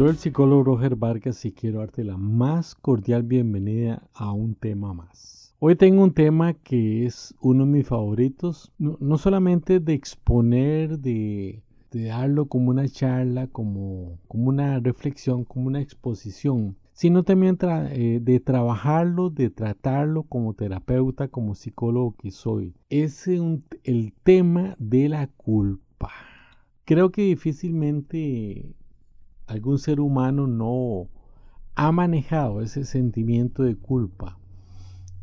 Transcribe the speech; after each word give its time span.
Soy 0.00 0.08
el 0.08 0.16
psicólogo 0.16 0.64
Roger 0.64 0.96
Vargas 0.96 1.44
y 1.44 1.52
quiero 1.52 1.80
darte 1.80 2.04
la 2.04 2.16
más 2.16 2.74
cordial 2.74 3.22
bienvenida 3.22 4.02
a 4.14 4.32
un 4.32 4.54
tema 4.54 4.94
más. 4.94 5.54
Hoy 5.58 5.76
tengo 5.76 6.02
un 6.02 6.14
tema 6.14 6.54
que 6.54 7.04
es 7.04 7.34
uno 7.42 7.66
de 7.66 7.70
mis 7.70 7.86
favoritos, 7.86 8.72
no, 8.78 9.18
solamente 9.18 9.78
de 9.78 9.92
exponer, 9.92 11.00
de, 11.00 11.62
darlo 11.92 12.46
como 12.46 12.70
una 12.70 12.88
charla, 12.88 13.48
como, 13.48 14.18
como 14.26 14.48
una 14.48 14.80
reflexión, 14.80 15.44
como 15.44 15.66
una 15.66 15.82
exposición, 15.82 16.78
sino 16.94 17.22
también 17.22 17.58
eh, 17.62 18.20
de 18.22 18.40
trabajarlo, 18.40 19.28
de 19.28 19.50
tratarlo 19.50 20.22
como 20.22 20.54
terapeuta, 20.54 21.28
como 21.28 21.54
psicólogo 21.54 22.14
que 22.16 22.30
soy. 22.30 22.72
Es 22.88 23.28
el 23.28 24.14
tema 24.22 24.76
de 24.78 25.10
la 25.10 25.26
culpa. 25.26 26.10
Creo 26.86 27.12
que 27.12 27.20
difícilmente 27.20 28.74
algún 29.50 29.78
ser 29.78 30.00
humano 30.00 30.46
no 30.46 31.08
ha 31.74 31.92
manejado 31.92 32.60
ese 32.60 32.84
sentimiento 32.84 33.62
de 33.62 33.76
culpa. 33.76 34.38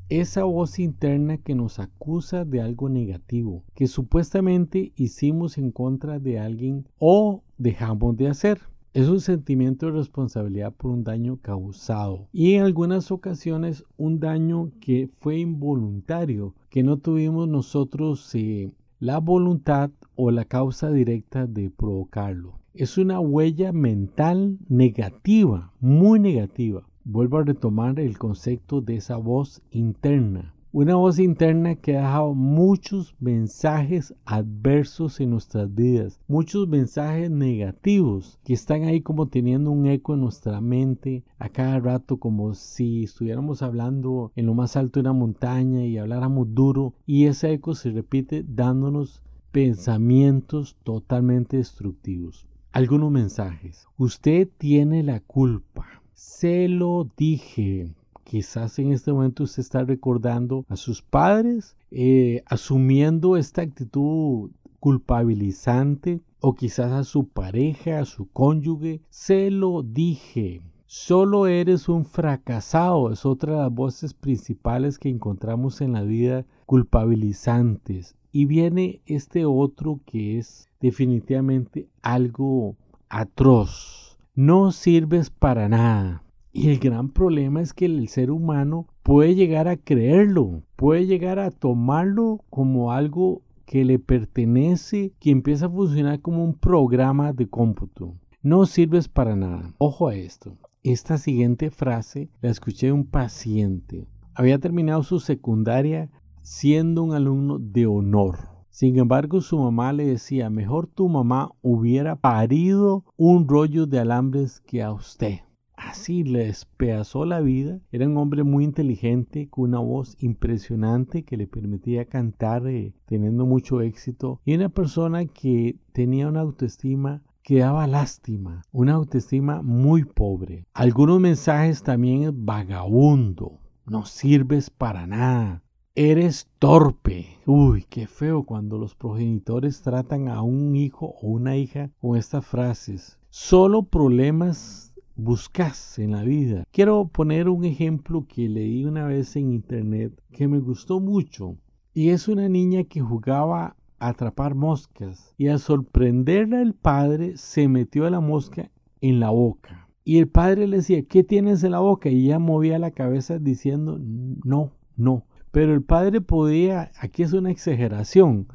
Esa 0.09 0.43
voz 0.43 0.79
interna 0.79 1.37
que 1.37 1.55
nos 1.55 1.79
acusa 1.79 2.45
de 2.45 2.61
algo 2.61 2.89
negativo, 2.89 3.63
que 3.73 3.87
supuestamente 3.87 4.91
hicimos 4.95 5.57
en 5.57 5.71
contra 5.71 6.19
de 6.19 6.39
alguien 6.39 6.87
o 6.97 7.43
dejamos 7.57 8.15
de 8.17 8.27
hacer. 8.27 8.59
Es 8.93 9.07
un 9.07 9.19
sentimiento 9.21 9.85
de 9.85 9.91
responsabilidad 9.93 10.73
por 10.73 10.91
un 10.91 11.03
daño 11.03 11.37
causado 11.37 12.27
y 12.31 12.53
en 12.53 12.63
algunas 12.63 13.11
ocasiones 13.11 13.83
un 13.97 14.19
daño 14.19 14.71
que 14.81 15.09
fue 15.19 15.37
involuntario, 15.37 16.55
que 16.69 16.83
no 16.83 16.97
tuvimos 16.97 17.47
nosotros 17.47 18.33
eh, 18.33 18.71
la 18.99 19.19
voluntad 19.19 19.91
o 20.15 20.31
la 20.31 20.45
causa 20.45 20.89
directa 20.89 21.45
de 21.45 21.69
provocarlo. 21.69 22.59
Es 22.79 22.99
una 22.99 23.19
huella 23.19 23.73
mental 23.73 24.59
negativa, 24.69 25.73
muy 25.79 26.19
negativa. 26.19 26.87
Vuelvo 27.05 27.39
a 27.39 27.43
retomar 27.43 27.99
el 27.99 28.19
concepto 28.19 28.81
de 28.81 28.97
esa 28.97 29.17
voz 29.17 29.63
interna. 29.71 30.53
Una 30.71 30.93
voz 30.93 31.17
interna 31.17 31.73
que 31.73 31.97
ha 31.97 32.01
dejado 32.01 32.35
muchos 32.35 33.15
mensajes 33.19 34.13
adversos 34.25 35.19
en 35.19 35.31
nuestras 35.31 35.73
vidas, 35.73 36.19
muchos 36.27 36.67
mensajes 36.67 37.31
negativos 37.31 38.37
que 38.43 38.53
están 38.53 38.83
ahí 38.83 39.01
como 39.01 39.27
teniendo 39.27 39.71
un 39.71 39.87
eco 39.87 40.13
en 40.13 40.21
nuestra 40.21 40.61
mente 40.61 41.23
a 41.39 41.49
cada 41.49 41.79
rato, 41.79 42.17
como 42.17 42.53
si 42.53 43.05
estuviéramos 43.05 43.63
hablando 43.63 44.31
en 44.35 44.45
lo 44.45 44.53
más 44.53 44.77
alto 44.77 44.99
de 44.99 45.09
una 45.09 45.13
montaña 45.13 45.83
y 45.83 45.97
habláramos 45.97 46.53
duro, 46.53 46.93
y 47.07 47.25
ese 47.25 47.53
eco 47.53 47.73
se 47.73 47.89
repite 47.89 48.45
dándonos 48.47 49.23
pensamientos 49.51 50.77
totalmente 50.83 51.57
destructivos. 51.57 52.47
Algunos 52.77 53.09
mensajes. 53.09 53.87
Usted 53.97 54.47
tiene 54.55 55.01
la 55.01 55.19
culpa. 55.19 55.87
Se 56.13 56.67
lo 56.67 57.09
dije. 57.17 57.95
Quizás 58.23 58.77
en 58.77 58.91
este 58.91 59.11
momento 59.11 59.45
usted 59.45 59.61
está 59.61 59.83
recordando 59.83 60.63
a 60.69 60.75
sus 60.75 61.01
padres 61.01 61.75
eh, 61.89 62.43
asumiendo 62.45 63.35
esta 63.35 63.63
actitud 63.63 64.51
culpabilizante 64.79 66.21
o 66.39 66.53
quizás 66.53 66.91
a 66.91 67.03
su 67.03 67.27
pareja, 67.27 67.97
a 67.97 68.05
su 68.05 68.29
cónyuge. 68.29 69.01
Se 69.09 69.49
lo 69.49 69.81
dije. 69.81 70.61
Solo 70.85 71.47
eres 71.47 71.89
un 71.89 72.05
fracasado. 72.05 73.11
Es 73.11 73.25
otra 73.25 73.53
de 73.53 73.59
las 73.61 73.73
voces 73.73 74.13
principales 74.13 74.99
que 74.99 75.09
encontramos 75.09 75.81
en 75.81 75.93
la 75.93 76.03
vida 76.03 76.45
culpabilizantes. 76.67 78.15
Y 78.37 78.45
viene 78.45 79.01
este 79.07 79.45
otro 79.45 79.99
que 80.05 80.37
es 80.37 80.69
definitivamente 80.79 81.87
algo 82.03 82.75
atroz. 83.09 84.19
No 84.35 84.71
sirves 84.71 85.31
para 85.31 85.67
nada. 85.67 86.21
Y 86.53 86.69
el 86.69 86.77
gran 86.77 87.09
problema 87.09 87.61
es 87.61 87.73
que 87.73 87.85
el 87.85 88.07
ser 88.09 88.29
humano 88.29 88.85
puede 89.01 89.33
llegar 89.33 89.67
a 89.67 89.75
creerlo, 89.75 90.61
puede 90.75 91.07
llegar 91.07 91.39
a 91.39 91.49
tomarlo 91.49 92.43
como 92.51 92.91
algo 92.91 93.41
que 93.65 93.83
le 93.83 93.97
pertenece, 93.97 95.13
que 95.19 95.31
empieza 95.31 95.65
a 95.65 95.71
funcionar 95.71 96.21
como 96.21 96.43
un 96.43 96.53
programa 96.53 97.33
de 97.33 97.49
cómputo. 97.49 98.13
No 98.43 98.67
sirves 98.67 99.07
para 99.07 99.35
nada. 99.35 99.73
Ojo 99.79 100.09
a 100.09 100.15
esto. 100.15 100.55
Esta 100.83 101.17
siguiente 101.17 101.71
frase 101.71 102.29
la 102.41 102.51
escuché 102.51 102.85
de 102.85 102.93
un 102.93 103.07
paciente. 103.07 104.05
Había 104.35 104.59
terminado 104.59 105.01
su 105.01 105.19
secundaria 105.19 106.11
siendo 106.47 107.03
un 107.03 107.13
alumno 107.13 107.59
de 107.59 107.87
honor. 107.87 108.37
Sin 108.69 108.97
embargo, 108.97 109.41
su 109.41 109.59
mamá 109.59 109.91
le 109.91 110.05
decía, 110.05 110.49
mejor 110.49 110.87
tu 110.87 111.09
mamá 111.09 111.51
hubiera 111.61 112.15
parido 112.15 113.03
un 113.17 113.49
rollo 113.49 113.85
de 113.85 113.99
alambres 113.99 114.61
que 114.61 114.81
a 114.81 114.93
usted. 114.93 115.39
Así 115.75 116.23
le 116.23 116.45
despedazó 116.45 117.25
la 117.25 117.41
vida. 117.41 117.81
Era 117.91 118.07
un 118.07 118.15
hombre 118.15 118.43
muy 118.43 118.63
inteligente, 118.63 119.49
con 119.49 119.65
una 119.65 119.79
voz 119.79 120.15
impresionante 120.19 121.23
que 121.23 121.35
le 121.35 121.47
permitía 121.47 122.05
cantar 122.05 122.65
eh, 122.67 122.93
teniendo 123.05 123.45
mucho 123.45 123.81
éxito. 123.81 124.39
Y 124.45 124.55
una 124.55 124.69
persona 124.69 125.25
que 125.25 125.77
tenía 125.91 126.29
una 126.29 126.41
autoestima 126.41 127.23
que 127.43 127.59
daba 127.59 127.87
lástima, 127.87 128.61
una 128.71 128.93
autoestima 128.93 129.61
muy 129.61 130.05
pobre. 130.05 130.65
Algunos 130.73 131.19
mensajes 131.19 131.83
también 131.83 132.45
vagabundo, 132.45 133.59
no 133.85 134.05
sirves 134.05 134.69
para 134.69 135.07
nada, 135.07 135.61
eres 135.97 136.47
torpe. 136.59 137.25
Uy, 137.47 137.83
qué 137.89 138.05
feo 138.05 138.43
cuando 138.43 138.77
los 138.77 138.93
progenitores 138.93 139.81
tratan 139.81 140.27
a 140.27 140.43
un 140.43 140.75
hijo 140.75 141.15
o 141.19 141.27
una 141.27 141.57
hija 141.57 141.89
con 141.99 142.15
estas 142.15 142.45
frases. 142.45 143.17
Solo 143.31 143.81
problemas 143.81 144.93
buscas 145.15 145.97
en 145.97 146.11
la 146.11 146.21
vida. 146.21 146.65
Quiero 146.71 147.07
poner 147.07 147.49
un 147.49 147.65
ejemplo 147.65 148.27
que 148.27 148.47
leí 148.47 148.85
una 148.85 149.07
vez 149.07 149.35
en 149.37 149.51
internet 149.51 150.13
que 150.31 150.47
me 150.47 150.59
gustó 150.59 150.99
mucho 150.99 151.57
y 151.95 152.09
es 152.09 152.27
una 152.27 152.47
niña 152.47 152.83
que 152.83 153.01
jugaba 153.01 153.75
a 153.97 154.07
atrapar 154.09 154.53
moscas 154.53 155.33
y 155.35 155.47
al 155.47 155.57
sorprenderla 155.59 156.61
el 156.61 156.75
padre 156.75 157.37
se 157.37 157.67
metió 157.67 158.05
a 158.05 158.11
la 158.11 158.19
mosca 158.19 158.69
en 159.01 159.19
la 159.19 159.31
boca. 159.31 159.89
Y 160.03 160.19
el 160.19 160.27
padre 160.27 160.67
le 160.67 160.77
decía, 160.77 161.01
¿qué 161.01 161.23
tienes 161.23 161.63
en 161.63 161.71
la 161.71 161.79
boca? 161.79 162.09
Y 162.09 162.27
ella 162.27 162.37
movía 162.37 162.77
la 162.77 162.91
cabeza 162.91 163.39
diciendo, 163.39 163.97
no, 163.99 164.73
no. 164.95 165.25
Pero 165.57 165.73
el 165.73 165.81
padre 165.81 166.21
podía, 166.21 166.91
aquí 166.99 167.23
es 167.23 167.33
una 167.33 167.49
exageración, 167.49 168.47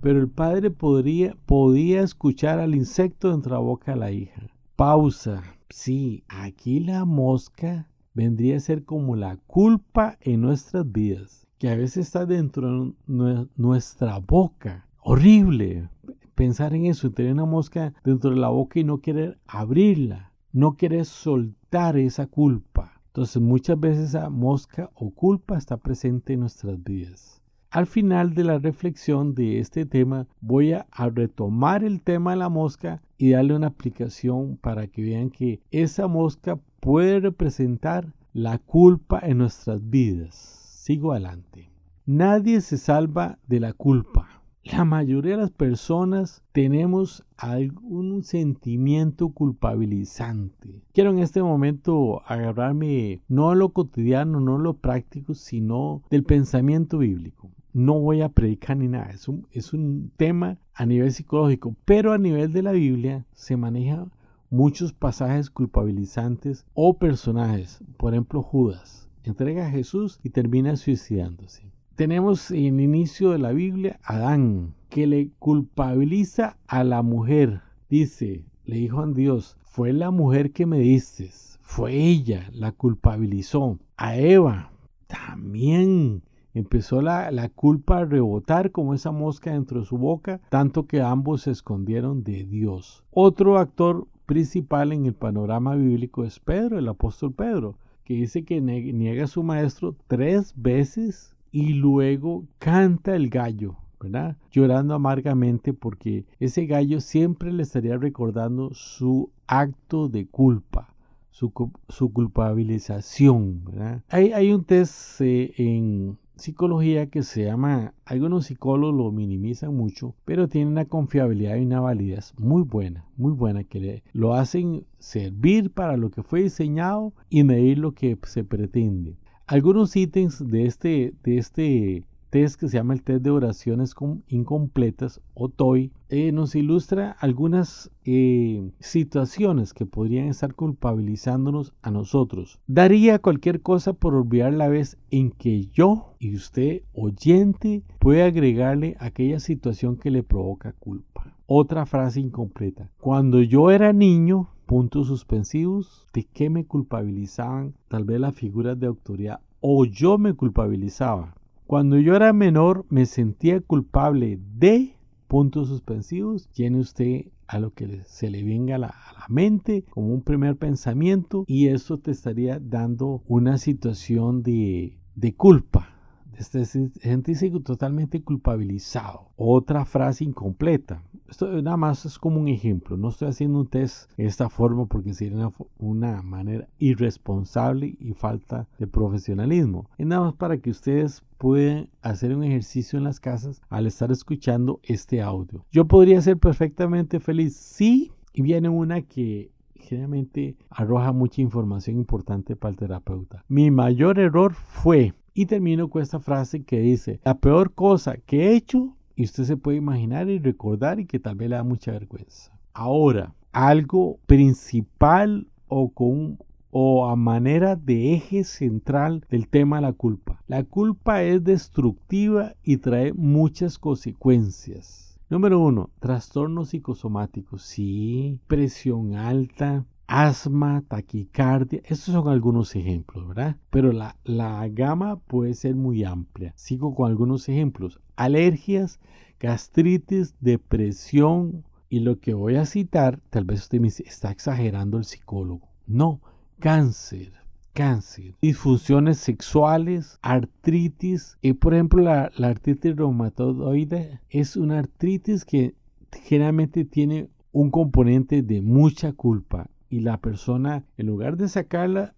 pero 0.00 0.18
el 0.18 0.30
padre 0.30 0.70
podría, 0.70 1.36
podía 1.44 2.00
escuchar 2.00 2.60
al 2.60 2.74
insecto 2.74 3.30
dentro 3.30 3.50
de 3.50 3.60
la 3.60 3.66
boca 3.66 3.92
de 3.92 3.98
la 3.98 4.10
hija. 4.10 4.40
Pausa. 4.74 5.42
Sí, 5.68 6.24
aquí 6.28 6.80
la 6.80 7.04
mosca 7.04 7.90
vendría 8.14 8.56
a 8.56 8.60
ser 8.60 8.86
como 8.86 9.16
la 9.16 9.36
culpa 9.46 10.16
en 10.22 10.40
nuestras 10.40 10.90
vidas, 10.90 11.46
que 11.58 11.68
a 11.68 11.76
veces 11.76 12.06
está 12.06 12.24
dentro 12.24 12.94
de 13.06 13.46
nuestra 13.56 14.18
boca. 14.20 14.88
Horrible 15.00 15.90
pensar 16.34 16.72
en 16.72 16.86
eso, 16.86 17.10
tener 17.10 17.34
una 17.34 17.44
mosca 17.44 17.92
dentro 18.02 18.30
de 18.30 18.36
la 18.36 18.48
boca 18.48 18.80
y 18.80 18.84
no 18.84 19.02
querer 19.02 19.38
abrirla, 19.46 20.32
no 20.52 20.78
querer 20.78 21.04
soltar 21.04 21.98
esa 21.98 22.28
culpa. 22.28 22.95
Entonces 23.16 23.40
muchas 23.40 23.80
veces 23.80 24.08
esa 24.10 24.28
mosca 24.28 24.90
o 24.94 25.08
culpa 25.08 25.56
está 25.56 25.78
presente 25.78 26.34
en 26.34 26.40
nuestras 26.40 26.84
vidas. 26.84 27.40
Al 27.70 27.86
final 27.86 28.34
de 28.34 28.44
la 28.44 28.58
reflexión 28.58 29.34
de 29.34 29.58
este 29.58 29.86
tema 29.86 30.26
voy 30.42 30.72
a, 30.72 30.86
retomar 31.14 31.82
el 31.82 32.02
tema 32.02 32.32
de 32.32 32.36
la 32.36 32.50
mosca 32.50 33.00
y 33.16 33.30
darle 33.30 33.56
una 33.56 33.68
aplicación 33.68 34.58
para 34.58 34.86
que 34.88 35.00
vean 35.00 35.30
que 35.30 35.62
esa 35.70 36.08
mosca 36.08 36.60
puede 36.80 37.20
representar 37.20 38.12
la 38.34 38.58
culpa 38.58 39.18
en 39.22 39.38
nuestras 39.38 39.80
vidas. 39.88 40.34
Sigo 40.34 41.12
adelante. 41.12 41.70
Nadie 42.04 42.60
se 42.60 42.76
salva 42.76 43.38
de 43.46 43.60
la 43.60 43.72
culpa. 43.72 44.35
La 44.72 44.84
mayoría 44.84 45.36
de 45.36 45.42
las 45.42 45.52
personas 45.52 46.42
tenemos 46.50 47.24
algún 47.36 48.24
sentimiento 48.24 49.28
culpabilizante. 49.28 50.82
Quiero 50.92 51.10
en 51.10 51.20
este 51.20 51.40
momento 51.40 52.22
agarrarme 52.26 53.22
no 53.28 53.54
lo 53.54 53.68
cotidiano, 53.68 54.40
no 54.40 54.58
lo 54.58 54.74
práctico, 54.74 55.34
sino 55.34 56.02
del 56.10 56.24
pensamiento 56.24 56.98
bíblico 56.98 57.50
no 57.76 58.00
voy 58.00 58.22
a 58.22 58.30
predicar 58.30 58.78
ni 58.78 58.88
nada, 58.88 59.10
es 59.10 59.28
un, 59.28 59.46
es 59.52 59.74
un 59.74 60.10
tema 60.16 60.56
a 60.72 60.86
nivel 60.86 61.12
psicológico, 61.12 61.76
pero 61.84 62.14
a 62.14 62.18
nivel 62.18 62.50
de 62.54 62.62
la 62.62 62.72
Biblia 62.72 63.26
se 63.34 63.58
maneja 63.58 64.06
muchos 64.48 64.94
pasajes 64.94 65.50
culpabilizantes 65.50 66.64
o 66.72 66.96
personajes, 66.96 67.84
por 67.98 68.14
ejemplo 68.14 68.42
Judas, 68.42 69.10
entrega 69.24 69.66
a 69.66 69.70
Jesús 69.70 70.20
y 70.22 70.30
termina 70.30 70.74
suicidándose. 70.76 71.70
Tenemos 71.96 72.50
en 72.50 72.78
el 72.78 72.80
inicio 72.82 73.30
de 73.30 73.38
la 73.38 73.52
Biblia 73.52 73.98
Adán, 74.04 74.74
que 74.90 75.06
le 75.06 75.30
culpabiliza 75.38 76.58
a 76.66 76.84
la 76.84 77.00
mujer. 77.00 77.62
Dice, 77.88 78.44
le 78.66 78.76
dijo 78.76 79.00
a 79.00 79.06
Dios, 79.06 79.56
fue 79.64 79.94
la 79.94 80.10
mujer 80.10 80.52
que 80.52 80.66
me 80.66 80.78
diste, 80.78 81.30
fue 81.62 81.94
ella, 81.94 82.50
la 82.52 82.72
culpabilizó. 82.72 83.78
A 83.96 84.16
Eva 84.18 84.72
también 85.06 86.22
Empezó 86.52 87.02
la, 87.02 87.50
culpa 87.54 87.98
a 87.98 88.04
rebotar 88.06 88.72
como 88.72 88.94
esa 88.94 89.10
mosca 89.10 89.52
dentro 89.52 89.80
de 89.80 89.84
su 89.86 89.98
boca, 89.98 90.40
tanto 90.48 90.86
que 90.86 91.02
ambos 91.02 91.42
se 91.42 91.50
escondieron 91.50 92.24
de 92.24 92.44
Dios. 92.44 93.04
Otro 93.10 93.58
actor 93.58 94.06
principal 94.24 94.92
en 94.92 95.04
el 95.04 95.12
panorama 95.12 95.74
bíblico 95.74 96.24
es 96.24 96.40
Pedro, 96.40 96.78
el 96.78 96.88
apóstol 96.88 97.34
Pedro, 97.34 97.76
que 98.04 98.14
dice 98.14 98.46
que 98.46 98.62
niega 98.62 99.24
a 99.24 99.26
su 99.26 99.42
maestro 99.42 99.96
tres 100.06 100.54
veces 100.56 101.35
y 101.52 101.74
luego 101.74 102.44
canta 102.58 103.16
el 103.16 103.30
gallo, 103.30 103.76
¿verdad? 104.00 104.36
Llorando 104.50 104.94
amargamente 104.94 105.72
porque 105.72 106.26
ese 106.38 106.66
gallo 106.66 107.00
siempre 107.00 107.52
le 107.52 107.62
estaría 107.62 107.96
recordando 107.96 108.70
su 108.74 109.30
acto 109.46 110.08
de 110.08 110.26
culpa, 110.26 110.94
su, 111.30 111.52
culpabilización, 111.52 113.64
¿verdad? 113.64 114.02
Hay, 114.08 114.52
un 114.52 114.64
test 114.64 115.20
eh, 115.20 115.52
en 115.58 116.18
psicología 116.36 117.06
que 117.06 117.22
se 117.22 117.44
llama, 117.44 117.94
algunos 118.04 118.46
psicólogos 118.46 118.94
lo 118.94 119.10
minimizan 119.10 119.74
mucho, 119.74 120.14
pero 120.24 120.48
tiene 120.48 120.70
una 120.70 120.84
confiabilidad 120.84 121.56
y 121.56 121.64
una 121.64 121.80
validez 121.80 122.34
muy 122.38 122.62
buena, 122.62 123.06
muy 123.16 123.32
buena, 123.32 123.64
que 123.64 124.02
lo 124.12 124.34
hacen 124.34 124.84
servir 124.98 125.70
para 125.70 125.96
lo 125.96 126.10
que 126.10 126.22
fue 126.22 126.42
diseñado 126.42 127.14
y 127.30 127.42
medir 127.42 127.78
lo 127.78 127.92
que 127.92 128.18
se 128.24 128.44
pretende. 128.44 129.16
Algunos 129.48 129.94
ítems 129.94 130.44
de 130.44 130.66
este, 130.66 131.14
de 131.22 131.38
este 131.38 132.04
test 132.30 132.58
que 132.58 132.68
se 132.68 132.78
llama 132.78 132.94
el 132.94 133.04
test 133.04 133.22
de 133.22 133.30
oraciones 133.30 133.94
incompletas 134.26 135.20
o 135.34 135.48
TOI 135.48 135.92
eh, 136.08 136.32
nos 136.32 136.56
ilustra 136.56 137.12
algunas 137.20 137.92
eh, 138.04 138.72
situaciones 138.80 139.72
que 139.72 139.86
podrían 139.86 140.26
estar 140.26 140.52
culpabilizándonos 140.54 141.74
a 141.80 141.92
nosotros. 141.92 142.58
Daría 142.66 143.20
cualquier 143.20 143.62
cosa 143.62 143.92
por 143.92 144.16
olvidar 144.16 144.52
la 144.52 144.66
vez 144.66 144.98
en 145.12 145.30
que 145.30 145.66
yo 145.66 146.16
y 146.18 146.34
usted, 146.34 146.82
oyente, 146.92 147.84
puede 148.00 148.24
agregarle 148.24 148.96
aquella 148.98 149.38
situación 149.38 149.96
que 149.96 150.10
le 150.10 150.24
provoca 150.24 150.72
culpa. 150.72 151.36
Otra 151.46 151.86
frase 151.86 152.18
incompleta. 152.18 152.90
Cuando 152.98 153.40
yo 153.40 153.70
era 153.70 153.92
niño, 153.92 154.48
puntos 154.66 155.06
suspensivos, 155.06 156.06
¿de 156.12 156.24
qué 156.24 156.50
me 156.50 156.66
culpabilizaban? 156.66 157.74
Tal 157.88 158.04
vez 158.04 158.20
las 158.20 158.34
figuras 158.34 158.78
de 158.78 158.86
autoridad 158.86 159.40
o 159.60 159.84
yo 159.84 160.18
me 160.18 160.34
culpabilizaba. 160.34 161.34
Cuando 161.66 161.98
yo 161.98 162.14
era 162.14 162.32
menor 162.32 162.84
me 162.88 163.06
sentía 163.06 163.60
culpable 163.60 164.38
de 164.58 164.96
puntos 165.26 165.68
suspensivos. 165.68 166.48
Tiene 166.52 166.78
usted 166.78 167.26
a 167.48 167.58
lo 167.58 167.72
que 167.72 168.02
se 168.06 168.30
le 168.30 168.42
venga 168.42 168.76
a 168.76 168.78
la, 168.78 168.88
a 168.88 169.12
la, 169.12 169.26
mente 169.28 169.84
como 169.90 170.12
un 170.12 170.22
primer 170.22 170.56
pensamiento 170.56 171.44
y 171.46 171.68
eso 171.68 171.98
te 171.98 172.10
estaría 172.10 172.58
dando 172.60 173.22
una 173.26 173.58
situación 173.58 174.42
de, 174.42 174.98
de 175.14 175.34
culpa 175.34 175.95
este, 176.38 176.64
sentirse 176.64 177.50
totalmente 177.60 178.22
culpabilizado. 178.22 179.28
Otra 179.36 179.84
frase 179.84 180.24
incompleta. 180.24 181.02
Esto 181.28 181.60
nada 181.60 181.76
más 181.76 182.04
es 182.06 182.18
como 182.18 182.40
un 182.40 182.48
ejemplo. 182.48 182.96
No 182.96 183.08
estoy 183.08 183.28
haciendo 183.28 183.60
un 183.60 183.66
test 183.66 184.10
de 184.16 184.26
esta 184.26 184.48
forma 184.48 184.86
porque 184.86 185.14
sería 185.14 185.50
una, 185.78 186.22
manera 186.22 186.68
irresponsable 186.78 187.96
y 187.98 188.12
falta 188.12 188.68
de 188.78 188.86
profesionalismo. 188.86 189.88
Es 189.98 190.06
nada 190.06 190.22
más 190.26 190.34
para 190.34 190.58
que 190.58 190.70
ustedes 190.70 191.22
puedan 191.38 191.88
hacer 192.02 192.34
un 192.34 192.44
ejercicio 192.44 192.98
en 192.98 193.04
las 193.04 193.20
casas 193.20 193.60
al 193.68 193.86
estar 193.86 194.12
escuchando 194.12 194.80
este 194.82 195.20
audio. 195.22 195.64
Yo 195.72 195.86
podría 195.86 196.20
ser 196.20 196.38
perfectamente 196.38 197.20
feliz 197.20 197.56
si 197.56 198.12
y 198.32 198.42
viene 198.42 198.68
una 198.68 199.02
que 199.02 199.50
generalmente 199.74 200.56
arroja 200.68 201.12
mucha 201.12 201.40
información 201.40 201.96
importante 201.96 202.56
para 202.56 202.70
el 202.70 202.76
terapeuta. 202.76 203.44
Mi 203.48 203.70
mayor 203.70 204.18
error 204.18 204.52
fue 204.54 205.14
y 205.36 205.44
termino 205.44 205.90
con 205.90 206.00
esta 206.00 206.18
frase 206.18 206.64
que 206.64 206.80
dice, 206.80 207.20
la 207.22 207.36
peor 207.36 207.74
cosa 207.74 208.16
que 208.16 208.48
he 208.48 208.56
hecho, 208.56 208.96
y 209.14 209.24
usted 209.24 209.44
se 209.44 209.58
puede 209.58 209.76
imaginar 209.76 210.30
y 210.30 210.38
recordar 210.38 210.98
y 210.98 211.04
que 211.04 211.20
tal 211.20 211.36
vez 211.36 211.50
le 211.50 211.56
da 211.56 211.62
mucha 211.62 211.92
vergüenza. 211.92 212.58
Ahora, 212.72 213.34
algo 213.52 214.18
principal 214.26 215.46
o 215.68 215.90
con 215.90 216.38
o 216.70 217.06
a 217.06 217.16
manera 217.16 217.76
de 217.76 218.14
eje 218.14 218.44
central 218.44 219.26
del 219.28 219.46
tema 219.48 219.82
la 219.82 219.92
culpa. 219.92 220.42
La 220.46 220.64
culpa 220.64 221.22
es 221.22 221.44
destructiva 221.44 222.54
y 222.62 222.78
trae 222.78 223.12
muchas 223.12 223.78
consecuencias. 223.78 225.18
Número 225.28 225.60
uno, 225.60 225.90
trastornos 226.00 226.70
psicosomáticos. 226.70 227.62
Sí, 227.62 228.40
presión 228.46 229.14
alta, 229.14 229.84
asma, 230.06 230.84
taquicardia, 230.86 231.80
estos 231.84 232.14
son 232.14 232.28
algunos 232.28 232.76
ejemplos, 232.76 233.26
¿verdad? 233.28 233.56
Pero 233.70 233.92
la, 233.92 234.16
la 234.24 234.66
gama 234.68 235.16
puede 235.16 235.54
ser 235.54 235.74
muy 235.74 236.04
amplia. 236.04 236.52
Sigo 236.56 236.94
con 236.94 237.10
algunos 237.10 237.48
ejemplos. 237.48 238.00
Alergias, 238.14 239.00
gastritis, 239.40 240.34
depresión 240.40 241.64
y 241.88 242.00
lo 242.00 242.18
que 242.20 242.34
voy 242.34 242.56
a 242.56 242.66
citar, 242.66 243.20
tal 243.30 243.44
vez 243.44 243.62
usted 243.62 243.80
me 243.80 243.88
dice, 243.88 244.04
está 244.06 244.30
exagerando 244.30 244.98
el 244.98 245.04
psicólogo. 245.04 245.68
No, 245.86 246.20
cáncer, 246.60 247.32
cáncer, 247.72 248.34
disfunciones 248.40 249.18
sexuales, 249.18 250.18
artritis. 250.22 251.36
Y 251.42 251.54
por 251.54 251.74
ejemplo, 251.74 252.02
la, 252.02 252.30
la 252.36 252.48
artritis 252.48 252.96
reumatoide 252.96 254.20
es 254.30 254.56
una 254.56 254.78
artritis 254.78 255.44
que 255.44 255.74
generalmente 256.12 256.84
tiene 256.84 257.28
un 257.52 257.70
componente 257.70 258.42
de 258.42 258.62
mucha 258.62 259.12
culpa 259.12 259.68
y 259.88 260.00
la 260.00 260.18
persona, 260.18 260.84
en 260.96 261.06
lugar 261.06 261.36
de 261.36 261.48
sacarla, 261.48 262.14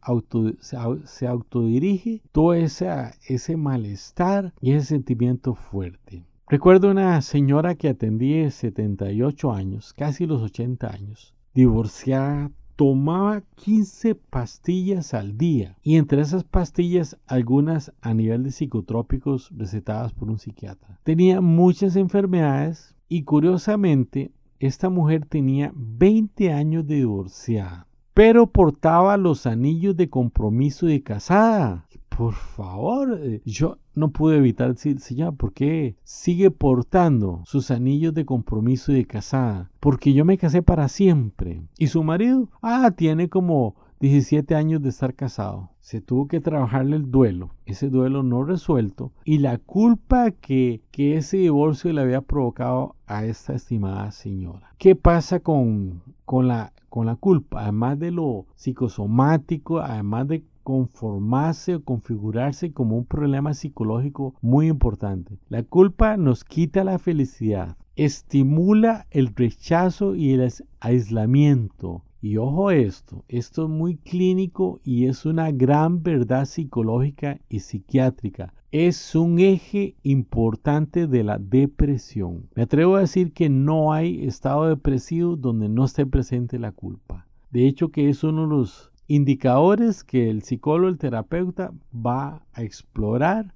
se, 0.60 1.26
autodirige 1.26 2.22
todo 2.32 2.54
ese, 2.54 2.88
ese 3.26 3.56
malestar 3.56 4.54
y 4.60 4.72
ese 4.72 4.86
sentimiento 4.86 5.54
fuerte. 5.54 6.24
Recuerdo 6.48 6.90
una 6.90 7.20
señora 7.20 7.74
que 7.74 7.88
atendí 7.88 8.40
de 8.40 8.50
78 8.50 9.52
años, 9.52 9.92
casi 9.92 10.26
los 10.26 10.40
80 10.40 10.90
años, 10.90 11.34
divorciada, 11.52 12.50
tomaba 12.78 13.42
15 13.56 14.14
pastillas 14.14 15.12
al 15.12 15.36
día 15.36 15.76
y 15.82 15.96
entre 15.96 16.22
esas 16.22 16.44
pastillas 16.44 17.18
algunas 17.26 17.92
a 18.00 18.14
nivel 18.14 18.44
de 18.44 18.52
psicotrópicos 18.52 19.50
recetadas 19.56 20.12
por 20.12 20.30
un 20.30 20.38
psiquiatra. 20.38 21.00
Tenía 21.02 21.40
muchas 21.40 21.96
enfermedades 21.96 22.94
y 23.08 23.24
curiosamente 23.24 24.30
esta 24.60 24.90
mujer 24.90 25.26
tenía 25.26 25.72
20 25.74 26.52
años 26.52 26.86
de 26.86 26.96
divorciada, 26.96 27.86
pero 28.14 28.48
portaba 28.48 29.16
los 29.16 29.46
anillos 29.46 29.96
de 29.96 30.10
compromiso 30.10 30.86
de 30.86 31.02
casada. 31.02 31.86
Por 32.08 32.34
favor, 32.34 33.20
eh, 33.22 33.40
yo 33.44 33.78
no 33.94 34.10
pude 34.10 34.38
evitar 34.38 34.74
decir, 34.74 34.98
señora, 34.98 35.30
¿por 35.30 35.52
qué 35.52 35.96
sigue 36.02 36.50
portando 36.50 37.42
sus 37.44 37.70
anillos 37.70 38.14
de 38.14 38.26
compromiso 38.26 38.90
de 38.92 39.06
casada? 39.06 39.70
Porque 39.78 40.12
yo 40.12 40.24
me 40.24 40.38
casé 40.38 40.62
para 40.62 40.88
siempre. 40.88 41.62
¿Y 41.78 41.86
su 41.86 42.02
marido? 42.02 42.48
Ah, 42.60 42.90
tiene 42.96 43.28
como 43.28 43.76
17 44.00 44.54
años 44.54 44.80
de 44.82 44.90
estar 44.90 45.14
casado. 45.14 45.70
Se 45.80 46.00
tuvo 46.00 46.28
que 46.28 46.40
trabajarle 46.40 46.96
el 46.96 47.10
duelo, 47.10 47.50
ese 47.66 47.88
duelo 47.88 48.22
no 48.22 48.44
resuelto 48.44 49.12
y 49.24 49.38
la 49.38 49.58
culpa 49.58 50.30
que, 50.30 50.82
que 50.92 51.16
ese 51.16 51.38
divorcio 51.38 51.92
le 51.92 52.02
había 52.02 52.20
provocado 52.20 52.94
a 53.06 53.24
esta 53.24 53.54
estimada 53.54 54.12
señora. 54.12 54.74
¿Qué 54.78 54.94
pasa 54.94 55.40
con, 55.40 56.02
con, 56.24 56.46
la, 56.46 56.72
con 56.88 57.06
la 57.06 57.16
culpa? 57.16 57.62
Además 57.62 57.98
de 57.98 58.12
lo 58.12 58.46
psicosomático, 58.54 59.80
además 59.80 60.28
de 60.28 60.44
conformarse 60.62 61.76
o 61.76 61.82
configurarse 61.82 62.72
como 62.72 62.98
un 62.98 63.06
problema 63.06 63.54
psicológico 63.54 64.34
muy 64.42 64.68
importante. 64.68 65.38
La 65.48 65.62
culpa 65.62 66.18
nos 66.18 66.44
quita 66.44 66.84
la 66.84 66.98
felicidad, 66.98 67.78
estimula 67.96 69.06
el 69.10 69.34
rechazo 69.34 70.14
y 70.14 70.32
el 70.34 70.52
aislamiento, 70.78 72.04
y 72.20 72.36
ojo 72.36 72.72
esto, 72.72 73.24
esto 73.28 73.64
es 73.64 73.68
muy 73.68 73.96
clínico 73.96 74.80
y 74.82 75.06
es 75.06 75.24
una 75.24 75.52
gran 75.52 76.02
verdad 76.02 76.46
psicológica 76.46 77.38
y 77.48 77.60
psiquiátrica. 77.60 78.52
Es 78.72 79.14
un 79.14 79.38
eje 79.38 79.94
importante 80.02 81.06
de 81.06 81.22
la 81.22 81.38
depresión. 81.38 82.48
Me 82.56 82.64
atrevo 82.64 82.96
a 82.96 83.00
decir 83.00 83.32
que 83.32 83.48
no 83.48 83.92
hay 83.92 84.26
estado 84.26 84.66
depresivo 84.66 85.36
donde 85.36 85.68
no 85.68 85.84
esté 85.84 86.06
presente 86.06 86.58
la 86.58 86.72
culpa. 86.72 87.26
De 87.52 87.68
hecho 87.68 87.90
que 87.90 88.08
es 88.08 88.24
uno 88.24 88.42
de 88.42 88.48
los 88.48 88.90
indicadores 89.06 90.02
que 90.02 90.28
el 90.28 90.42
psicólogo, 90.42 90.88
el 90.88 90.98
terapeuta 90.98 91.72
va 91.94 92.44
a 92.52 92.62
explorar 92.64 93.54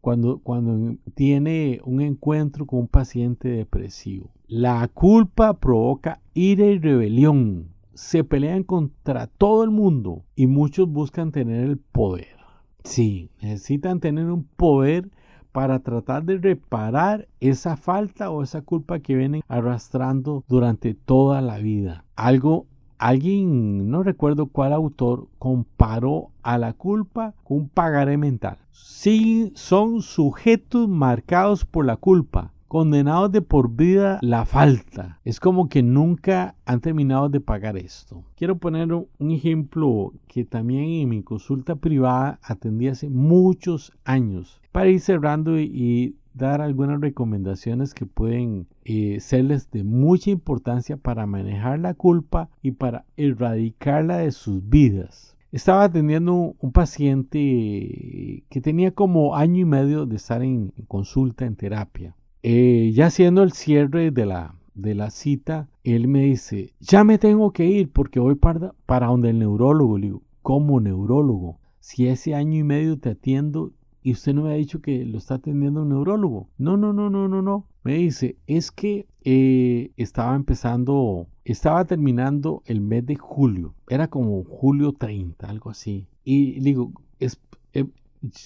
cuando, 0.00 0.38
cuando 0.38 0.96
tiene 1.14 1.80
un 1.84 2.00
encuentro 2.00 2.64
con 2.64 2.78
un 2.78 2.88
paciente 2.88 3.48
depresivo. 3.48 4.30
La 4.46 4.86
culpa 4.86 5.54
provoca 5.54 6.20
ira 6.32 6.66
y 6.66 6.78
rebelión 6.78 7.73
se 7.94 8.24
pelean 8.24 8.62
contra 8.62 9.26
todo 9.26 9.64
el 9.64 9.70
mundo 9.70 10.24
y 10.34 10.46
muchos 10.46 10.88
buscan 10.88 11.32
tener 11.32 11.64
el 11.64 11.78
poder. 11.78 12.36
Sí, 12.82 13.30
necesitan 13.40 14.00
tener 14.00 14.26
un 14.30 14.44
poder 14.44 15.10
para 15.52 15.78
tratar 15.78 16.24
de 16.24 16.38
reparar 16.38 17.28
esa 17.40 17.76
falta 17.76 18.30
o 18.30 18.42
esa 18.42 18.62
culpa 18.62 18.98
que 18.98 19.14
vienen 19.14 19.42
arrastrando 19.48 20.44
durante 20.48 20.94
toda 20.94 21.40
la 21.40 21.58
vida. 21.58 22.04
Algo, 22.16 22.66
alguien, 22.98 23.88
no 23.90 24.02
recuerdo 24.02 24.46
cuál 24.46 24.72
autor, 24.72 25.28
comparó 25.38 26.30
a 26.42 26.58
la 26.58 26.72
culpa 26.72 27.34
con 27.44 27.58
un 27.58 27.68
pagaré 27.68 28.16
mental. 28.16 28.58
Sí, 28.72 29.52
son 29.54 30.02
sujetos 30.02 30.88
marcados 30.88 31.64
por 31.64 31.86
la 31.86 31.96
culpa 31.96 32.53
condenados 32.74 33.30
de 33.30 33.40
por 33.40 33.70
vida 33.70 34.18
la 34.20 34.44
falta. 34.44 35.20
Es 35.24 35.38
como 35.38 35.68
que 35.68 35.80
nunca 35.84 36.56
han 36.66 36.80
terminado 36.80 37.28
de 37.28 37.38
pagar 37.38 37.76
esto. 37.76 38.24
Quiero 38.34 38.58
poner 38.58 38.92
un 38.92 39.30
ejemplo 39.30 40.12
que 40.26 40.44
también 40.44 40.82
en 40.82 41.08
mi 41.08 41.22
consulta 41.22 41.76
privada 41.76 42.40
atendí 42.42 42.88
hace 42.88 43.08
muchos 43.08 43.92
años 44.04 44.60
para 44.72 44.88
ir 44.88 44.98
cerrando 44.98 45.56
y, 45.60 46.16
dar 46.34 46.60
algunas 46.60 47.00
recomendaciones 47.00 47.94
que 47.94 48.06
pueden 48.06 48.66
eh, 48.84 49.20
serles 49.20 49.70
de 49.70 49.84
mucha 49.84 50.30
importancia 50.30 50.96
para 50.96 51.26
manejar 51.26 51.78
la 51.78 51.94
culpa 51.94 52.48
y 52.60 52.72
para 52.72 53.04
erradicarla 53.16 54.16
de 54.16 54.32
sus 54.32 54.68
vidas. 54.68 55.36
Estaba 55.52 55.84
atendiendo 55.84 56.56
un 56.58 56.72
paciente 56.72 58.42
que 58.48 58.60
tenía 58.60 58.90
como 58.90 59.36
año 59.36 59.60
y 59.60 59.64
medio 59.64 60.06
de 60.06 60.16
estar 60.16 60.42
en, 60.42 60.72
consulta, 60.88 61.46
en 61.46 61.54
terapia. 61.54 62.16
Eh, 62.46 62.92
ya 62.92 63.08
siendo 63.08 63.42
el 63.42 63.52
cierre 63.52 64.10
de 64.10 64.26
la, 64.26 64.54
de 64.74 64.94
la 64.94 65.08
cita, 65.08 65.66
él 65.82 66.08
me 66.08 66.24
dice, 66.24 66.74
ya 66.78 67.02
me 67.02 67.16
tengo 67.16 67.52
que 67.52 67.64
ir 67.64 67.90
porque 67.90 68.20
voy 68.20 68.34
para, 68.34 68.74
para 68.84 69.06
donde 69.06 69.30
el 69.30 69.38
neurólogo. 69.38 69.96
Le 69.96 70.08
digo, 70.08 70.22
¿cómo 70.42 70.78
neurólogo? 70.78 71.58
Si 71.80 72.06
ese 72.06 72.34
año 72.34 72.58
y 72.58 72.62
medio 72.62 72.98
te 72.98 73.08
atiendo 73.08 73.72
y 74.02 74.12
usted 74.12 74.34
no 74.34 74.42
me 74.42 74.52
ha 74.52 74.56
dicho 74.56 74.82
que 74.82 75.06
lo 75.06 75.16
está 75.16 75.36
atendiendo 75.36 75.84
un 75.84 75.88
neurólogo. 75.88 76.50
No, 76.58 76.76
no, 76.76 76.92
no, 76.92 77.08
no, 77.08 77.28
no, 77.28 77.40
no. 77.40 77.64
Me 77.82 77.94
dice, 77.94 78.36
es 78.46 78.70
que 78.70 79.06
eh, 79.22 79.92
estaba 79.96 80.36
empezando, 80.36 81.26
estaba 81.46 81.86
terminando 81.86 82.62
el 82.66 82.82
mes 82.82 83.06
de 83.06 83.16
julio. 83.16 83.74
Era 83.88 84.08
como 84.08 84.44
julio 84.44 84.92
30, 84.92 85.48
algo 85.48 85.70
así. 85.70 86.08
Y 86.24 86.60
digo, 86.60 86.92
es, 87.20 87.40
eh, 87.72 87.86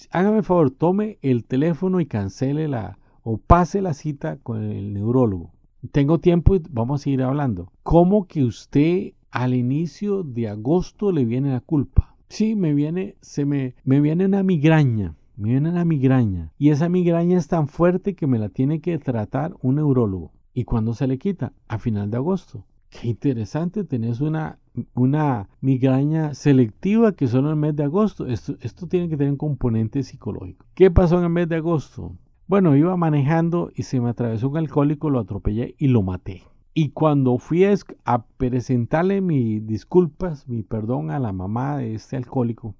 hágame 0.09 0.37
el 0.37 0.43
favor, 0.45 0.71
tome 0.71 1.17
el 1.21 1.43
teléfono 1.43 1.99
y 1.99 2.05
cancele 2.05 2.69
la, 2.69 2.97
o 3.23 3.37
pase 3.37 3.81
la 3.81 3.93
cita 3.93 4.37
con 4.37 4.63
el 4.63 4.93
neurólogo. 4.93 5.51
Tengo 5.91 6.19
tiempo 6.19 6.55
y 6.55 6.61
vamos 6.69 7.05
a 7.05 7.09
ir 7.09 7.23
hablando. 7.23 7.71
¿Cómo 7.83 8.27
que 8.27 8.43
usted 8.43 9.13
al 9.31 9.53
inicio 9.53 10.23
de 10.23 10.49
agosto 10.49 11.11
le 11.11 11.25
viene 11.25 11.51
la 11.51 11.61
culpa? 11.61 12.15
Sí, 12.27 12.55
me 12.55 12.73
viene, 12.73 13.15
se 13.21 13.45
me, 13.45 13.75
me 13.83 14.01
viene 14.01 14.25
una 14.25 14.43
migraña 14.43 15.15
me 15.39 15.51
viene 15.51 15.71
la 15.71 15.85
migraña 15.85 16.51
y 16.57 16.69
esa 16.69 16.89
migraña 16.89 17.37
es 17.37 17.47
tan 17.47 17.69
fuerte 17.69 18.13
que 18.13 18.27
me 18.27 18.39
la 18.39 18.49
tiene 18.49 18.81
que 18.81 18.99
tratar 18.99 19.55
un 19.61 19.75
neurólogo. 19.75 20.33
¿Y 20.53 20.65
cuándo 20.65 20.93
se 20.93 21.07
le 21.07 21.17
quita? 21.17 21.53
A 21.69 21.79
final 21.79 22.11
de 22.11 22.17
agosto. 22.17 22.65
Qué 22.89 23.07
interesante, 23.07 23.85
tenés 23.85 24.19
una, 24.19 24.59
una 24.95 25.47
migraña 25.61 26.33
selectiva 26.33 27.13
que 27.13 27.27
solo 27.27 27.47
en 27.47 27.53
el 27.53 27.59
mes 27.59 27.75
de 27.77 27.83
agosto. 27.83 28.25
Esto, 28.25 28.57
esto 28.59 28.87
tiene 28.87 29.07
que 29.07 29.15
tener 29.15 29.31
un 29.31 29.37
componente 29.37 30.03
psicológico. 30.03 30.65
¿Qué 30.73 30.91
pasó 30.91 31.17
en 31.19 31.23
el 31.23 31.29
mes 31.29 31.47
de 31.47 31.55
agosto? 31.55 32.11
Bueno, 32.49 32.75
iba 32.75 32.97
manejando 32.97 33.69
y 33.75 33.83
se 33.83 34.01
me 34.01 34.09
atravesó 34.09 34.49
un 34.49 34.57
alcohólico, 34.57 35.11
lo 35.11 35.19
atropellé 35.19 35.75
y 35.77 35.85
lo 35.85 36.01
maté. 36.01 36.45
Y 36.73 36.89
cuando 36.89 37.37
fui 37.37 37.63
a 37.63 38.25
presentarle 38.37 39.21
mis 39.21 39.67
disculpas, 39.67 40.47
mi 40.47 40.63
perdón 40.63 41.11
a 41.11 41.19
la 41.19 41.31
mamá 41.31 41.77
de 41.77 41.93
este 41.93 42.17
alcohólico, 42.17 42.73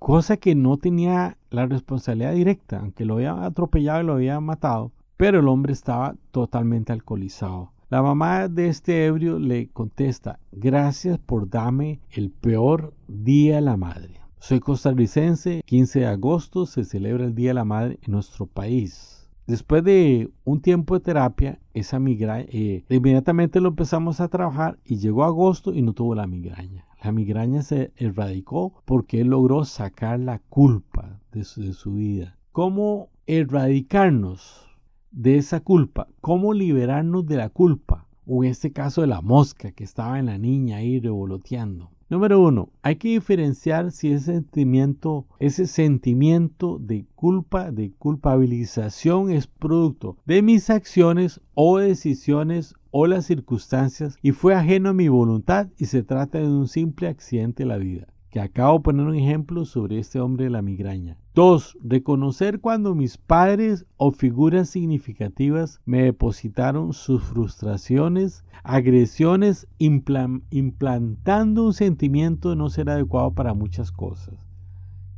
cosa 0.00 0.36
que 0.36 0.56
no 0.56 0.78
tenía 0.78 1.38
la 1.50 1.66
responsabilidad 1.66 2.32
directa, 2.32 2.80
aunque 2.80 3.04
lo 3.04 3.14
había 3.14 3.44
atropellado 3.44 4.00
y 4.00 4.04
lo 4.04 4.12
había 4.14 4.40
matado, 4.40 4.90
pero 5.16 5.38
el 5.38 5.46
hombre 5.46 5.74
estaba 5.74 6.16
totalmente 6.32 6.92
alcoholizado. 6.92 7.70
La 7.90 8.02
mamá 8.02 8.48
de 8.48 8.66
este 8.66 9.06
ebrio 9.06 9.38
le 9.38 9.68
contesta, 9.68 10.40
gracias 10.50 11.20
por 11.20 11.48
darme 11.48 12.00
el 12.10 12.30
peor 12.30 12.92
día 13.06 13.54
de 13.54 13.60
la 13.60 13.76
madre. 13.76 14.23
Soy 14.46 14.60
costarricense, 14.60 15.62
15 15.64 16.00
de 16.00 16.06
agosto 16.06 16.66
se 16.66 16.84
celebra 16.84 17.24
el 17.24 17.34
Día 17.34 17.48
de 17.48 17.54
la 17.54 17.64
Madre 17.64 17.98
en 18.02 18.12
nuestro 18.12 18.44
país. 18.44 19.26
Después 19.46 19.82
de 19.82 20.32
un 20.44 20.60
tiempo 20.60 20.92
de 20.92 21.00
terapia, 21.00 21.58
esa 21.72 21.98
migraña, 21.98 22.44
eh, 22.50 22.84
inmediatamente 22.90 23.62
lo 23.62 23.70
empezamos 23.70 24.20
a 24.20 24.28
trabajar 24.28 24.78
y 24.84 24.98
llegó 24.98 25.24
agosto 25.24 25.72
y 25.72 25.80
no 25.80 25.94
tuvo 25.94 26.14
la 26.14 26.26
migraña. 26.26 26.84
La 27.02 27.10
migraña 27.10 27.62
se 27.62 27.94
erradicó 27.96 28.82
porque 28.84 29.22
él 29.22 29.28
logró 29.28 29.64
sacar 29.64 30.20
la 30.20 30.40
culpa 30.40 31.22
de 31.32 31.42
su, 31.44 31.94
vida. 31.94 32.36
¿Cómo 32.52 33.08
erradicarnos 33.26 34.68
de 35.10 35.38
esa 35.38 35.60
culpa? 35.60 36.06
¿Cómo 36.20 36.52
liberarnos 36.52 37.24
de 37.24 37.38
la 37.38 37.48
culpa? 37.48 38.08
O 38.26 38.44
en 38.44 38.50
este 38.50 38.72
caso 38.72 39.00
de 39.00 39.06
la 39.06 39.22
mosca 39.22 39.72
que 39.72 39.84
estaba 39.84 40.18
en 40.18 40.26
la 40.26 40.36
niña 40.36 40.76
ahí 40.76 41.00
revoloteando. 41.00 41.93
Número 42.14 42.40
uno, 42.40 42.70
hay 42.82 42.94
que 42.94 43.08
diferenciar 43.08 43.90
si 43.90 44.12
ese 44.12 44.34
sentimiento, 44.34 45.26
ese 45.40 45.66
sentimiento 45.66 46.78
de 46.78 47.06
culpa, 47.16 47.72
de 47.72 47.90
culpabilización 47.90 49.32
es 49.32 49.48
producto 49.48 50.16
de 50.24 50.40
mis 50.40 50.70
acciones 50.70 51.40
o 51.54 51.78
decisiones 51.78 52.76
o 52.92 53.08
las 53.08 53.26
circunstancias 53.26 54.16
y 54.22 54.30
fue 54.30 54.54
ajeno 54.54 54.90
a 54.90 54.94
mi 54.94 55.08
voluntad 55.08 55.70
y 55.76 55.86
se 55.86 56.04
trata 56.04 56.38
de 56.38 56.46
un 56.46 56.68
simple 56.68 57.08
accidente 57.08 57.64
de 57.64 57.68
la 57.68 57.78
vida. 57.78 58.06
Que 58.34 58.40
acabo 58.40 58.78
de 58.78 58.82
poner 58.82 59.06
un 59.06 59.14
ejemplo 59.14 59.64
sobre 59.64 60.00
este 60.00 60.18
hombre 60.18 60.46
de 60.46 60.50
la 60.50 60.60
migraña. 60.60 61.16
2. 61.36 61.78
Reconocer 61.84 62.58
cuando 62.58 62.96
mis 62.96 63.16
padres 63.16 63.86
o 63.96 64.10
figuras 64.10 64.70
significativas 64.70 65.80
me 65.84 66.02
depositaron 66.02 66.94
sus 66.94 67.22
frustraciones, 67.22 68.42
agresiones, 68.64 69.68
implantando 69.78 71.64
un 71.64 71.74
sentimiento 71.74 72.50
de 72.50 72.56
no 72.56 72.70
ser 72.70 72.90
adecuado 72.90 73.34
para 73.34 73.54
muchas 73.54 73.92
cosas. 73.92 74.34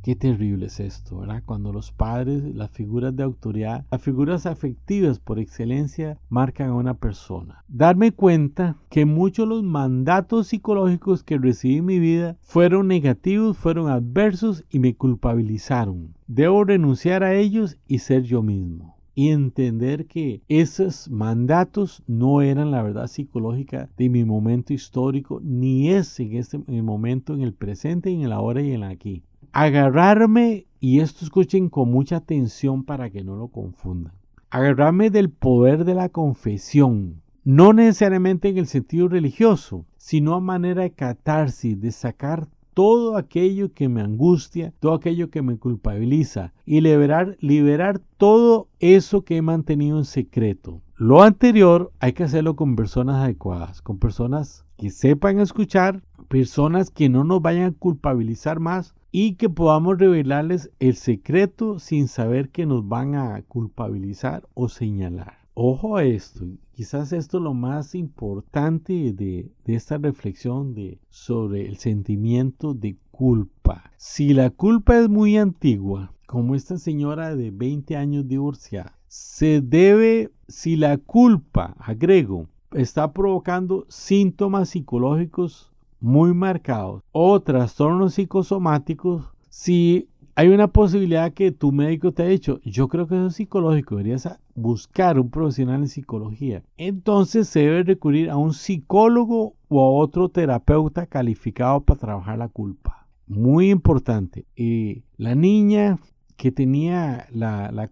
Qué 0.07 0.15
terrible 0.15 0.67
es 0.67 0.79
esto, 0.79 1.17
¿verdad? 1.17 1.43
Cuando 1.45 1.73
los 1.73 1.91
padres, 1.91 2.41
las 2.55 2.71
figuras 2.71 3.13
de 3.13 3.23
autoridad, 3.23 3.85
las 3.91 4.01
figuras 4.01 4.45
afectivas 4.45 5.19
por 5.19 5.37
excelencia 5.37 6.17
marcan 6.29 6.69
a 6.69 6.75
una 6.75 6.93
persona. 6.93 7.65
Darme 7.67 8.13
cuenta 8.13 8.77
que 8.89 9.03
muchos 9.03 9.49
de 9.49 9.55
los 9.55 9.63
mandatos 9.63 10.47
psicológicos 10.47 11.25
que 11.25 11.37
recibí 11.37 11.79
en 11.79 11.85
mi 11.87 11.99
vida 11.99 12.37
fueron 12.39 12.87
negativos, 12.87 13.57
fueron 13.57 13.89
adversos 13.89 14.63
y 14.69 14.79
me 14.79 14.95
culpabilizaron. 14.95 16.13
Debo 16.25 16.63
renunciar 16.63 17.23
a 17.23 17.35
ellos 17.35 17.77
y 17.85 17.99
ser 17.99 18.23
yo 18.23 18.41
mismo 18.41 18.95
y 19.13 19.31
entender 19.31 20.05
que 20.05 20.41
esos 20.47 21.09
mandatos 21.09 22.01
no 22.07 22.41
eran 22.41 22.71
la 22.71 22.81
verdad 22.81 23.07
psicológica 23.07 23.89
de 23.97 24.07
mi 24.07 24.23
momento 24.23 24.73
histórico, 24.73 25.41
ni 25.43 25.89
es 25.89 26.17
en 26.21 26.37
este 26.37 26.59
momento, 26.59 27.33
en 27.33 27.41
el 27.41 27.51
presente, 27.51 28.11
en 28.11 28.21
el 28.21 28.31
ahora 28.31 28.61
y 28.61 28.69
en 28.69 28.75
el 28.75 28.83
aquí 28.83 29.23
agarrarme, 29.51 30.65
y 30.79 30.99
esto 30.99 31.25
escuchen 31.25 31.69
con 31.69 31.91
mucha 31.91 32.17
atención 32.17 32.83
para 32.83 33.09
que 33.09 33.23
no 33.23 33.35
lo 33.35 33.47
confundan, 33.47 34.13
agarrarme 34.49 35.09
del 35.09 35.29
poder 35.29 35.85
de 35.85 35.95
la 35.95 36.09
confesión, 36.09 37.21
no 37.43 37.73
necesariamente 37.73 38.49
en 38.49 38.57
el 38.57 38.67
sentido 38.67 39.07
religioso, 39.07 39.85
sino 39.97 40.35
a 40.35 40.39
manera 40.39 40.83
de 40.83 40.91
catarsis, 40.91 41.79
de 41.79 41.91
sacar 41.91 42.47
todo 42.77 43.17
aquello 43.17 43.73
que 43.73 43.89
me 43.89 44.01
angustia, 44.01 44.71
todo 44.79 44.93
aquello 44.93 45.31
que 45.31 45.41
me 45.41 45.57
culpabiliza 45.57 46.53
y 46.63 46.81
liberar, 46.81 47.35
liberar 47.39 47.99
todo 48.17 48.67
eso 48.79 49.23
que 49.23 49.37
he 49.37 49.41
mantenido 49.41 49.97
en 49.97 50.05
secreto. 50.05 50.81
Lo 50.95 51.23
anterior 51.23 51.91
hay 51.99 52.13
que 52.13 52.23
hacerlo 52.23 52.55
con 52.55 52.75
personas 52.75 53.23
adecuadas, 53.23 53.81
con 53.81 53.97
personas 53.97 54.63
que 54.77 54.91
sepan 54.91 55.39
escuchar, 55.39 56.03
personas 56.27 56.91
que 56.91 57.09
no 57.09 57.23
nos 57.23 57.41
vayan 57.41 57.65
a 57.65 57.71
culpabilizar 57.71 58.59
más 58.59 58.93
y 59.11 59.35
que 59.35 59.49
podamos 59.49 59.97
revelarles 59.97 60.71
el 60.79 60.95
secreto 60.95 61.79
sin 61.79 62.07
saber 62.07 62.49
que 62.49 62.65
nos 62.65 62.87
van 62.87 63.15
a 63.15 63.41
culpabilizar 63.43 64.47
o 64.53 64.69
señalar. 64.69 65.37
Ojo 65.53 65.97
a 65.97 66.03
esto, 66.03 66.45
quizás 66.71 67.11
esto 67.13 67.37
es 67.37 67.43
lo 67.43 67.55
más 67.55 67.95
importante 67.95 69.11
de, 69.13 69.49
esta 69.65 69.97
reflexión 69.97 70.75
de, 70.75 70.99
sobre 71.09 71.67
el 71.67 71.77
sentimiento 71.77 72.75
de 72.75 72.95
culpa. 73.09 73.91
Si 73.97 74.33
la 74.33 74.51
culpa 74.51 74.99
es 74.99 75.09
muy 75.09 75.37
antigua, 75.37 76.13
como 76.27 76.53
esta 76.53 76.77
señora 76.77 77.35
de 77.35 77.49
20 77.49 77.95
años 77.95 78.27
divorciada, 78.27 78.99
se 79.07 79.61
debe, 79.61 80.29
si 80.47 80.75
la 80.75 80.97
culpa, 80.97 81.75
agrego, 81.79 82.47
está 82.73 83.11
provocando 83.11 83.85
síntomas 83.89 84.69
psicológicos 84.69 85.71
muy 85.99 86.33
marcados 86.33 87.03
o 87.11 87.39
trastornos 87.41 88.13
psicosomáticos, 88.13 89.25
si 89.49 90.07
hay 90.35 90.49
una 90.49 90.67
posibilidad 90.67 91.33
que 91.33 91.51
tu 91.51 91.71
médico 91.71 92.11
te 92.11 92.21
ha 92.21 92.27
dicho, 92.27 92.59
yo 92.63 92.87
creo 92.87 93.07
que 93.07 93.15
eso 93.15 93.27
es 93.27 93.35
psicológico, 93.35 93.95
deberías 93.95 94.39
buscar 94.53 95.19
un 95.19 95.31
profesional 95.31 95.81
en 95.81 95.87
psicología. 95.87 96.63
Entonces 96.77 97.47
se 97.47 97.61
debe 97.61 97.83
recurrir 97.83 98.29
a 98.29 98.37
un 98.37 98.53
psicólogo 98.53 99.55
o 99.67 99.83
a 99.83 99.89
otro 99.89 100.29
terapeuta 100.29 101.07
calificado 101.07 101.81
para 101.81 101.99
trabajar 101.99 102.37
la 102.37 102.49
culpa. 102.49 103.07
Muy 103.25 103.71
importante. 103.71 104.45
y 104.55 105.03
la 105.17 105.33
niña 105.33 105.97
que 106.37 106.51
tenía 106.51 107.27
la, 107.31 107.89